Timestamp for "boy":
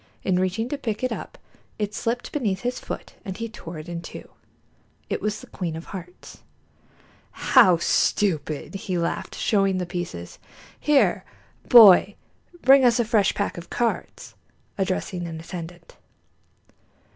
11.69-12.15